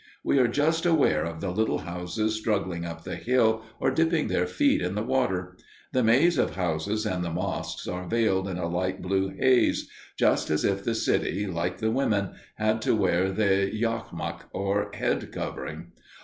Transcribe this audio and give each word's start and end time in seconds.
We 0.23 0.39
are 0.39 0.47
just 0.47 0.83
aware 0.87 1.25
of 1.25 1.41
the 1.41 1.51
little 1.51 1.77
houses 1.77 2.33
straggling 2.33 2.85
up 2.85 3.03
the 3.03 3.17
hill 3.17 3.61
or 3.79 3.91
dipping 3.91 4.29
their 4.29 4.47
feet 4.47 4.81
in 4.81 4.95
the 4.95 5.03
water. 5.03 5.55
The 5.91 6.01
maze 6.01 6.39
of 6.39 6.55
houses 6.55 7.05
and 7.05 7.23
the 7.23 7.29
mosques 7.29 7.87
are 7.87 8.07
veiled 8.07 8.47
in 8.47 8.57
a 8.57 8.67
light 8.67 8.99
blue 9.03 9.27
haze, 9.29 9.87
just 10.17 10.49
as 10.49 10.65
if 10.65 10.83
the 10.83 10.95
city, 10.95 11.45
like 11.45 11.77
the 11.77 11.91
women, 11.91 12.31
had 12.55 12.81
to 12.81 12.95
wear 12.95 13.31
the 13.31 13.69
yachmak, 13.71 14.45
or 14.53 14.89
head 14.95 15.31
covering. 15.31 15.91